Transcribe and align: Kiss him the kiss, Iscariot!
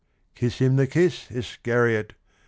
Kiss 0.33 0.57
him 0.57 0.77
the 0.77 0.87
kiss, 0.87 1.29
Iscariot! 1.29 2.13